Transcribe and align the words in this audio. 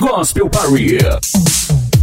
Gospel 0.00 0.48
Party. 0.48 1.93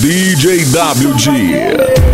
DJ 0.00 0.64
WG. 0.64 2.09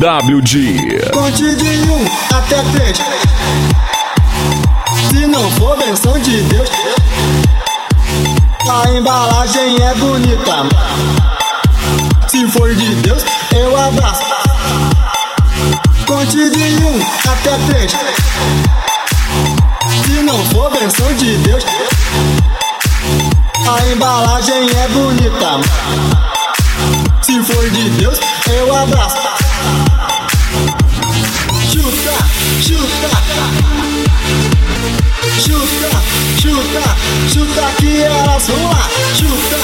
De 0.00 0.06
um 1.90 2.04
até 2.34 2.62
três. 2.72 2.96
Se 5.10 5.26
não 5.26 5.50
for 5.50 5.76
benção 5.76 6.18
de 6.18 6.40
Deus, 6.44 6.70
a 8.66 8.90
embalagem 8.92 9.76
é 9.82 9.94
bonita. 9.96 10.66
Se 12.28 12.48
for 12.48 12.74
de 12.74 12.94
Deus, 13.02 13.22
eu 13.54 13.76
abraço. 13.76 14.22
Um 16.08 17.30
até 17.30 17.58
três. 17.70 17.92
Se 20.06 20.22
não 20.22 20.42
for 20.46 20.70
benção 20.70 21.12
de 21.16 21.36
Deus, 21.36 21.62
a 23.68 23.86
embalagem 23.92 24.66
é 24.82 24.88
bonita. 24.88 25.60
Se 27.20 27.42
for 27.42 27.68
de 27.68 27.90
Deus, 27.90 28.18
eu 28.48 28.74
abraço. 28.74 29.19
Chuta, 35.50 35.90
chuta, 36.40 36.96
chuta 37.28 37.72
que 37.80 38.02
elas 38.02 38.46
vão 38.46 38.70
lá. 38.70 38.88
Chuta, 39.12 39.58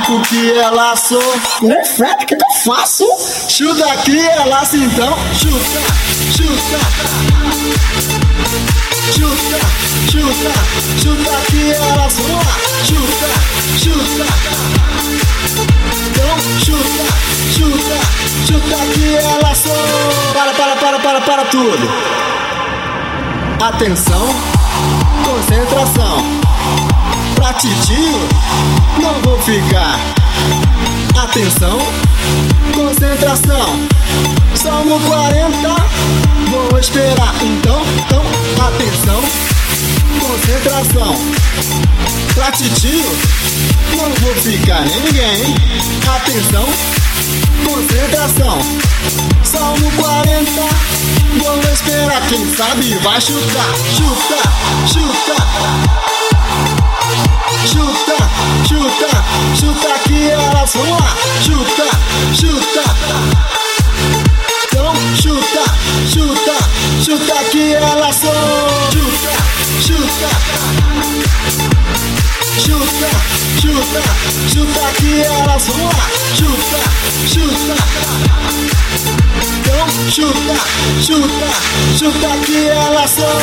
Bico 0.00 0.20
que 0.22 0.52
ela 0.52 0.96
sou. 0.96 1.22
Né, 1.62 1.84
Fred, 1.84 2.24
o 2.24 2.26
que, 2.26 2.34
eu 2.34 2.38
faço? 2.64 3.06
Chuta 3.48 3.84
aqui, 3.92 4.18
ela 4.18 4.64
se 4.64 4.78
então. 4.78 5.16
Chuta, 5.34 5.80
chuta. 6.36 6.78
Chuta, 9.12 9.58
chuta, 10.10 10.52
chuta 11.02 11.36
aqui, 11.38 11.72
ela 11.72 12.08
sou. 12.08 12.24
Chuta, 12.84 13.28
chuta. 13.78 14.26
Então 16.06 16.38
chuta, 16.64 17.04
chuta, 17.52 17.96
chuta 18.46 18.76
aqui, 18.82 19.16
ela 19.16 19.54
sou. 19.54 20.32
Para, 20.32 20.52
para, 20.54 20.76
para, 20.76 20.98
para, 20.98 21.20
para 21.20 21.44
tudo. 21.46 21.90
Atenção, 23.62 24.26
concentração. 25.24 26.49
Titio, 27.58 28.28
não 29.02 29.14
vou 29.22 29.38
ficar. 29.40 29.98
Atenção, 31.22 31.78
concentração. 32.74 33.88
Somos 34.54 35.02
40, 35.04 35.68
vou 36.50 36.78
esperar. 36.78 37.34
Então, 37.42 37.82
então, 37.98 38.22
atenção, 38.66 39.22
concentração. 40.20 41.16
Titio, 42.56 43.04
não 43.96 44.10
vou 44.20 44.34
ficar 44.36 44.82
nem 44.82 45.00
ninguém. 45.00 45.54
Atenção, 46.16 46.68
concentração. 47.64 48.58
Salmo 49.44 49.90
40, 49.92 50.50
vamos 51.42 51.68
esperar. 51.68 52.20
Quem 52.28 52.54
sabe 52.54 52.94
vai 52.98 53.20
chutar, 53.20 53.74
chuta, 53.96 54.36
chuta. 54.92 55.99
Chuta, 57.66 58.16
chuta, 58.66 59.10
chuta 59.54 59.98
que 60.04 60.30
elas 60.30 60.72
vão 60.74 60.98
lá. 60.98 61.14
Chuta, 61.42 61.84
chuta. 62.34 62.82
Então 64.64 64.94
chuta, 65.14 65.64
chuta, 66.10 66.56
chuta 67.04 67.44
que 67.50 67.74
elas 67.74 68.16
são. 68.16 68.32
Chuta, 68.90 69.34
chuta. 69.86 70.30
Chuta, 72.58 73.10
chuta, 73.60 74.02
chuta 74.52 74.84
que 74.96 75.10
elas 75.20 75.66
vão 75.66 75.84
lá. 75.84 76.06
Chuta, 76.34 76.80
chuta. 77.28 77.76
Então 79.60 79.86
chuta, 80.10 80.56
chuta, 81.02 81.48
chuta 81.98 82.30
que 82.46 82.58
elas 82.68 83.10
são. 83.10 83.40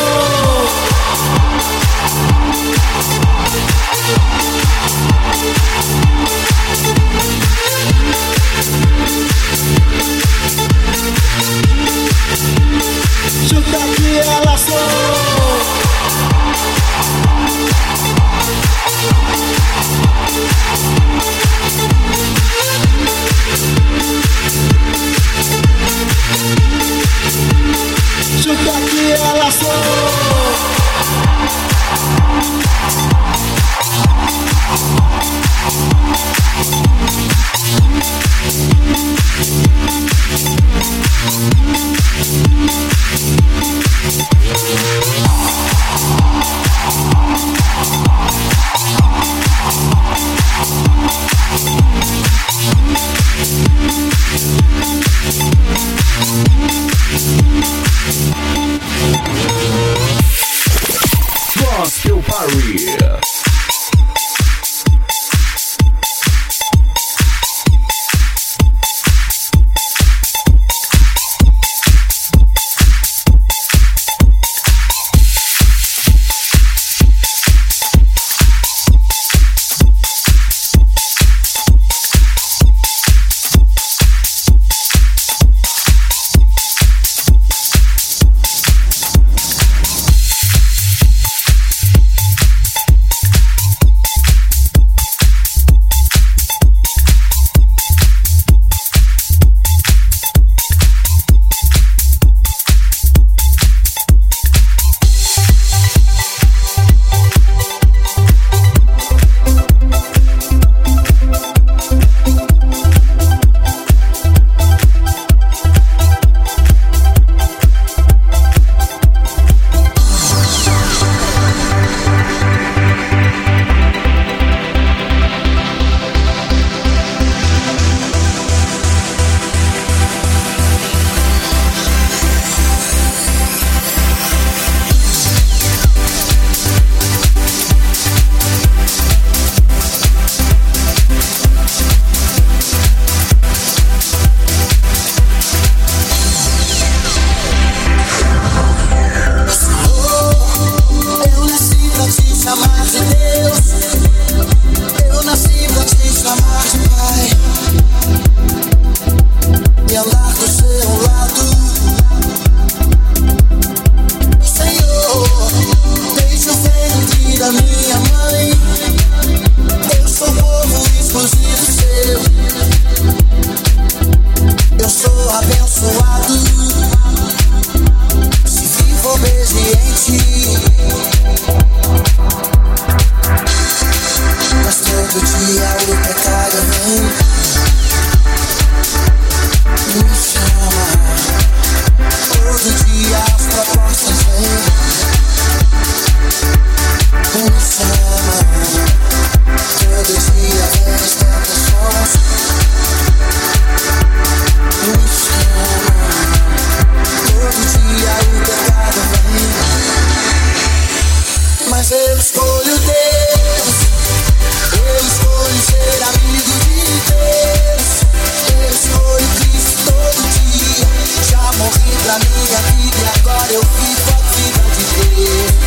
De 225.28 225.67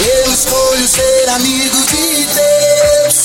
Eu 0.00 0.32
escolho 0.32 0.86
ser 0.86 1.28
amigo 1.30 1.76
de 1.86 2.26
Deus. 2.26 2.67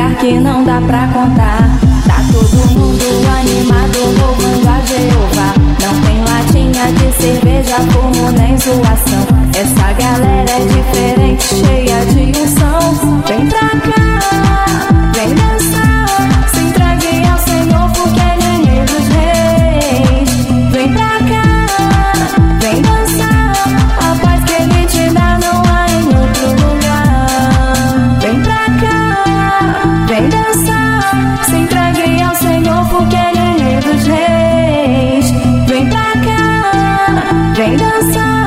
lugar 0.00 0.16
que 0.16 0.40
não 0.40 0.64
dá 0.64 0.80
pra 0.80 1.06
contar. 1.08 1.68
Tá 2.06 2.16
todo 2.32 2.56
mundo 2.70 3.04
animado, 3.38 3.98
louvando 4.18 4.68
a 4.68 4.80
Jeová. 4.86 5.54
Não 5.82 5.94
tem 6.02 6.24
latinha 6.24 6.92
de 6.92 7.12
cerveja, 7.22 7.76
fumo 7.92 8.30
nem 8.32 8.56
zoação. 8.56 9.26
Essa 9.54 9.92
galera 9.92 10.50
é 10.50 10.66
diferente, 10.66 11.42
cheia 11.42 12.04
de 12.06 12.40
unção. 12.40 13.22
Vem 13.26 13.46
pra 13.46 13.68
cá, 13.80 14.20
vem 15.14 15.34
dançar. 15.34 16.48
Se 16.48 16.60
entregue 16.60 17.28
ao 17.28 17.38
Senhor, 17.38 17.90
porque 17.92 18.20
ele 18.20 18.44
é 18.44 18.70
rei 18.70 18.84
dos 18.86 19.06
reis. 19.08 20.30
Vem 20.72 20.92
pra 20.92 21.18
cá. 21.28 21.39
Vem 37.60 37.76
dançar, 37.76 38.46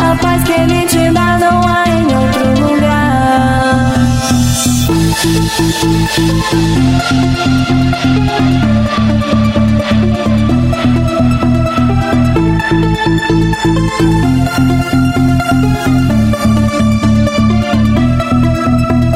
a 0.00 0.16
paz 0.22 0.42
que 0.44 0.52
ele 0.52 0.86
te 0.86 1.10
dá 1.10 1.36
não 1.38 1.60
há 1.68 1.84
em 1.86 2.06
outro 2.16 2.48
lugar. 2.66 3.92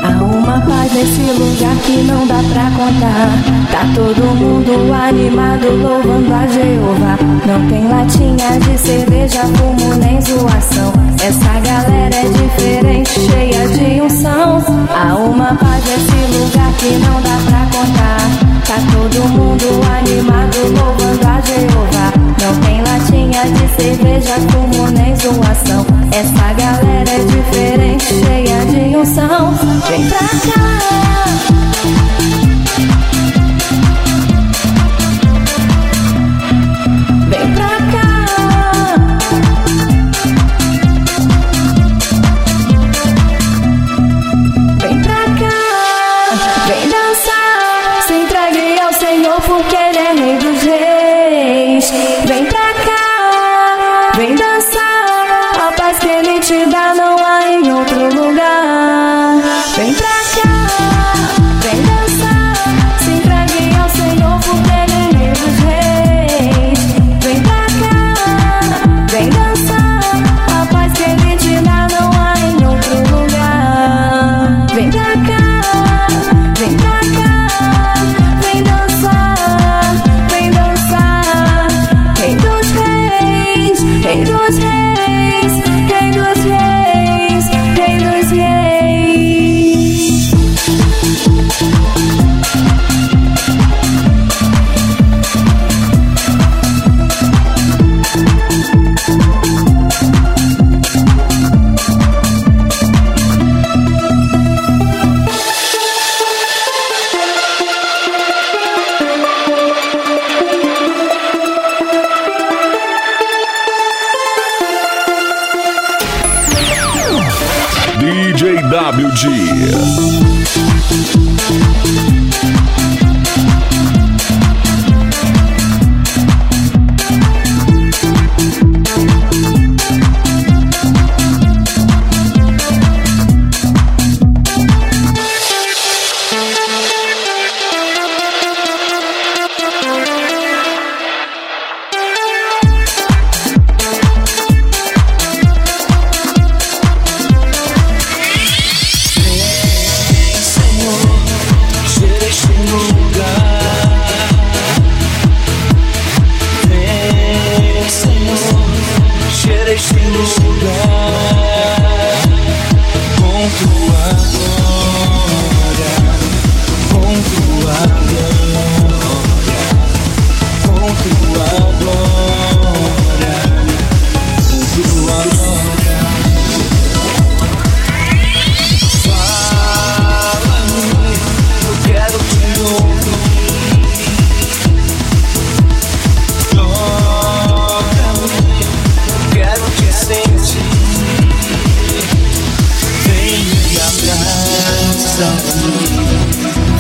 Há 0.03 0.25
uma 0.25 0.61
paz 0.61 0.93
nesse 0.93 1.23
lugar 1.23 1.77
que 1.87 2.03
não 2.03 2.27
dá 2.27 2.43
pra 2.53 2.68
Tá, 3.01 3.31
tá 3.71 3.87
todo 3.95 4.21
mundo 4.35 4.93
animado 4.93 5.69
louvando 5.71 6.35
a 6.35 6.47
Jeová. 6.49 7.17
Não 7.47 7.69
tem 7.69 7.87
latinha 7.87 8.59
de 8.59 8.77
cerveja, 8.77 9.43
fumo 9.57 9.95
nem 9.95 10.21
zoação. 10.21 10.93
Essa 11.23 11.61
galera 11.61 12.17
é 12.17 12.29
diferente, 12.29 13.21
cheia 13.21 13.69
de 13.69 14.03
unção. 14.03 14.65
Há 14.91 15.15
uma 15.15 15.55
paz 15.55 15.85
nesse 15.85 16.39
lugar 16.39 16.73
que 16.79 16.97
não 16.99 17.23
dá 17.23 17.39
pra 17.47 17.67
contar. 17.79 18.19
Tá 18.67 18.75
todo 18.93 19.29
mundo 19.29 19.81
animado 19.97 20.59
louvando 20.77 21.27
a 21.29 21.41
Jeová. 21.41 22.13
Não 22.43 22.55
tem 22.63 22.83
latinha 22.83 23.45
de 23.45 23.81
cerveja, 23.81 24.35
fumo 24.51 24.91
nem 24.91 25.15
zoação. 25.15 25.87
Essa 26.11 26.53
galera 26.55 27.11
é 27.11 27.25
diferente, 27.25 28.07
cheia 28.07 28.65
de 28.67 28.97
unção. 28.97 29.55
Vem 29.89 30.09
pra 30.09 30.19
cá. 30.19 30.69
Vem 37.29 37.55
pra 37.55 37.78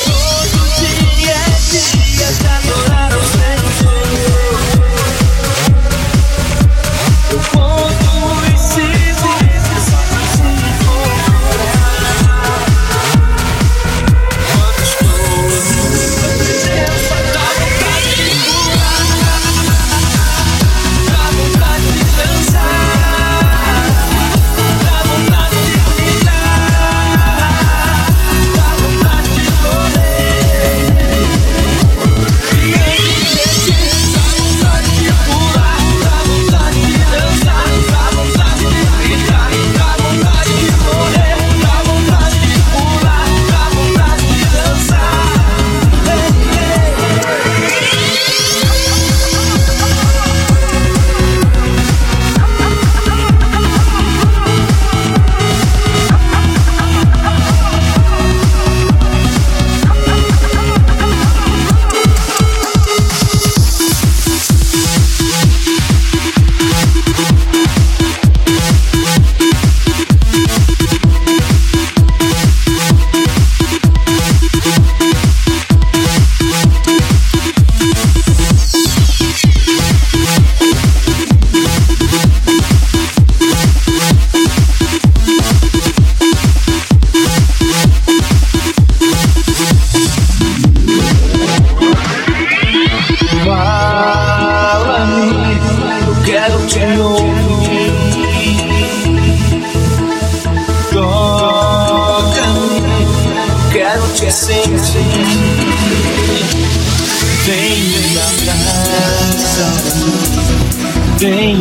Todo 0.04 0.60
dia 0.78 1.32
é 1.32 1.36
dia 1.70 2.28
de 2.32 2.46
adorar 2.46 3.12
o 3.12 3.22
Senhor. 3.22 3.61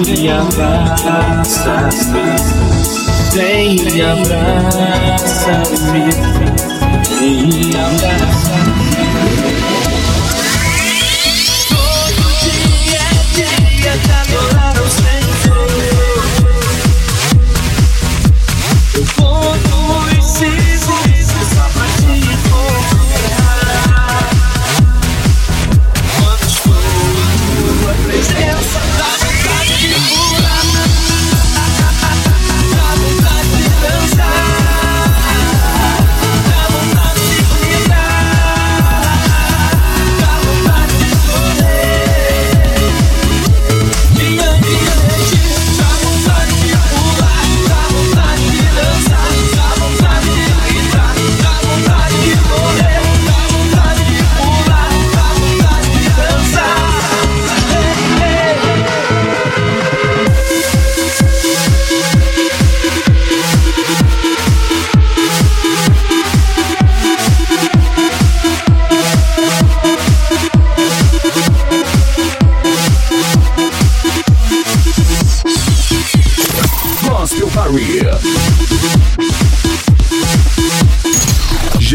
me 0.06 0.30
abraça, 0.30 1.90
vem 3.34 3.76
me 3.76 4.02
abraça, 4.02 5.64
vem 7.20 7.48
me 7.48 7.76
abraça. 7.76 8.52
Todo 11.70 12.26
dia, 12.42 13.06
dia 13.34 13.94
adorar. 14.22 14.71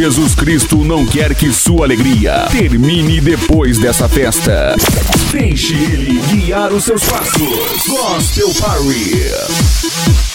Jesus 0.06 0.36
Cristo 0.36 0.84
não 0.84 1.04
quer 1.04 1.34
que 1.34 1.52
sua 1.52 1.84
alegria 1.84 2.46
termine 2.52 3.20
depois 3.20 3.76
dessa 3.76 4.08
festa. 4.08 4.76
Deixe 5.32 5.74
ele 5.74 6.20
guiar 6.28 6.72
os 6.72 6.84
seus 6.84 7.02
passos. 7.02 7.88
Gospel 7.88 8.54
Party. 8.54 10.25